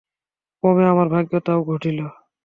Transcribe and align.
ক্রমে 0.63 0.85
আমার 0.87 1.07
ভাগ্যে 1.13 1.39
তাও 1.45 1.59
ঘটিল। 1.69 1.99